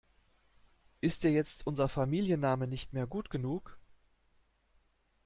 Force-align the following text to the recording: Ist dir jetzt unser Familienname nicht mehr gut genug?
Ist 0.99 1.21
dir 1.23 1.29
jetzt 1.31 1.67
unser 1.67 1.87
Familienname 1.87 2.65
nicht 2.65 2.91
mehr 2.91 3.05
gut 3.05 3.29
genug? 3.29 3.77